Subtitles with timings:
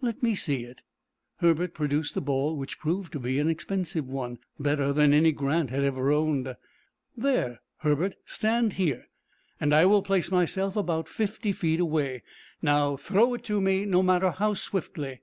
[0.00, 0.80] "Let me see it."
[1.36, 5.70] Herbert produced the ball, which proved to be an expensive one, better than any Grant
[5.70, 6.56] had ever owned.
[7.16, 9.06] "There, Herbert, stand here,
[9.60, 12.24] and I will place myself about fifty feet away.
[12.60, 15.20] Now, throw it to me, no matter how swiftly."